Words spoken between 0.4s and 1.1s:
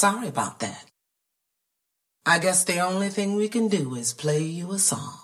that.